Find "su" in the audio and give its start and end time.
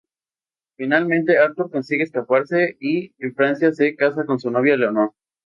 4.39-4.49